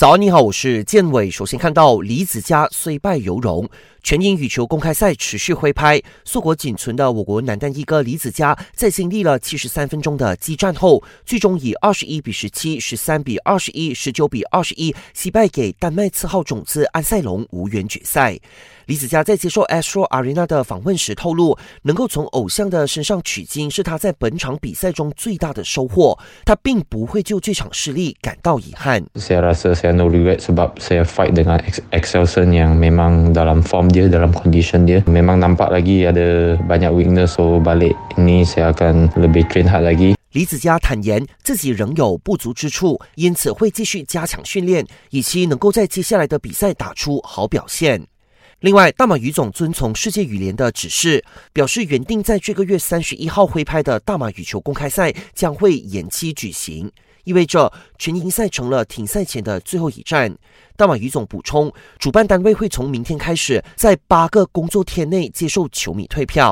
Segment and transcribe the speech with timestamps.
[0.00, 1.30] 早安，你好，我是建伟。
[1.30, 3.68] 首先看到李子嘉虽败犹荣，
[4.02, 18.38] 全英羽球公开赛持续挥拍，硕果仅存的我国男单一哥李子嘉，在经历了七十三分钟的激战后，最终以二十一比十七、十三比二十一、十九比二十一惜败给丹麦次号种子安塞龙，无缘决赛。
[18.86, 26.18] 李子嘉在接受 Astro Arena 的访问时透露，能够从偶像的身上取经是他在本场比赛中最大的收获。
[26.44, 29.04] 他并不会就这场失利感到遗憾。
[29.14, 31.57] 谢谢 saya no regret sebab saya fight dengan
[31.89, 34.99] Excelson yang memang dalam form dia, dalam condition dia.
[35.07, 40.13] Memang nampak lagi ada banyak weakness, so balik ini saya akan lebih train hard lagi.
[40.35, 48.03] 李子嘉坦言自己仍有不足之处，因此会继续加强训练，以期能够在接下来的比赛打出好表现。
[48.60, 56.92] 另外，大马羽总遵从世界羽联的指示，表示原定在这个月三十一号挥拍的大马羽球公开赛将会延期举行，
[57.24, 60.36] 意味着全英赛成了停赛前的最后一站。
[60.76, 66.48] 大马羽总补充，主办单位会从明天开始，在八个工作天内接受球迷退票。